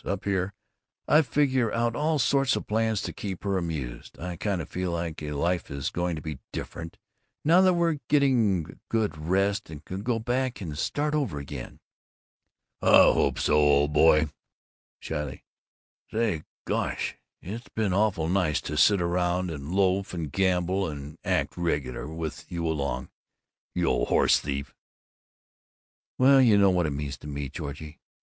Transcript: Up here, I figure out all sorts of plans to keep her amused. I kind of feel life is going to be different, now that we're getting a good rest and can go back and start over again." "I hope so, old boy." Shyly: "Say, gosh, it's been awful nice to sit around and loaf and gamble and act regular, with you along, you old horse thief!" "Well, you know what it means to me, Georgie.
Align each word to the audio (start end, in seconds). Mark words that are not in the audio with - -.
Up 0.03 0.23
here, 0.23 0.55
I 1.07 1.21
figure 1.21 1.71
out 1.71 1.95
all 1.95 2.17
sorts 2.17 2.55
of 2.55 2.65
plans 2.65 3.03
to 3.03 3.13
keep 3.13 3.43
her 3.43 3.55
amused. 3.59 4.17
I 4.19 4.35
kind 4.35 4.59
of 4.59 4.67
feel 4.67 4.91
life 4.93 5.69
is 5.69 5.91
going 5.91 6.15
to 6.15 6.23
be 6.23 6.39
different, 6.51 6.97
now 7.45 7.61
that 7.61 7.75
we're 7.75 7.99
getting 8.09 8.65
a 8.67 8.73
good 8.89 9.15
rest 9.15 9.69
and 9.69 9.85
can 9.85 10.01
go 10.01 10.17
back 10.17 10.59
and 10.59 10.75
start 10.75 11.13
over 11.13 11.37
again." 11.37 11.79
"I 12.81 12.89
hope 13.13 13.37
so, 13.37 13.53
old 13.57 13.93
boy." 13.93 14.29
Shyly: 14.99 15.43
"Say, 16.11 16.45
gosh, 16.65 17.15
it's 17.39 17.69
been 17.69 17.93
awful 17.93 18.27
nice 18.27 18.59
to 18.61 18.77
sit 18.77 19.03
around 19.03 19.51
and 19.51 19.71
loaf 19.71 20.15
and 20.15 20.31
gamble 20.31 20.87
and 20.87 21.19
act 21.23 21.55
regular, 21.55 22.07
with 22.07 22.51
you 22.51 22.65
along, 22.65 23.11
you 23.75 23.85
old 23.85 24.07
horse 24.07 24.39
thief!" 24.39 24.73
"Well, 26.17 26.41
you 26.41 26.57
know 26.57 26.71
what 26.71 26.87
it 26.87 26.89
means 26.89 27.19
to 27.19 27.27
me, 27.27 27.49
Georgie. 27.49 27.99